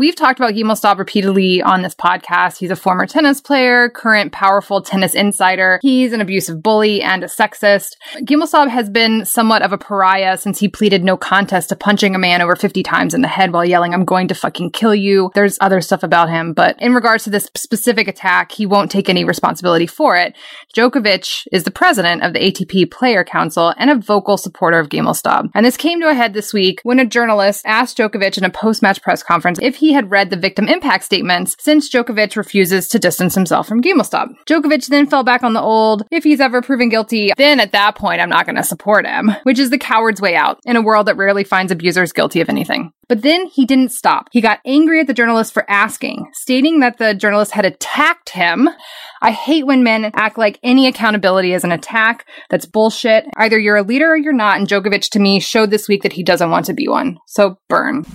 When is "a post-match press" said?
28.44-29.22